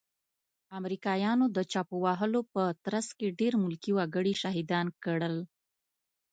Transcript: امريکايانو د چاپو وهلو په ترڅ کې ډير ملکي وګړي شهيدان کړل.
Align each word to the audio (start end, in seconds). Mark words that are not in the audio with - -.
امريکايانو 0.79 1.45
د 1.55 1.57
چاپو 1.71 1.95
وهلو 2.05 2.41
په 2.53 2.63
ترڅ 2.85 3.07
کې 3.17 3.35
ډير 3.39 3.53
ملکي 3.63 3.91
وګړي 3.95 4.33
شهيدان 4.41 4.87
کړل. 5.03 5.35